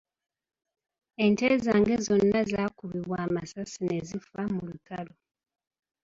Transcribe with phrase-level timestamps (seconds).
[1.25, 5.13] Ente zange zonna zaakubibwa amasasi ne zifa mu lutalo.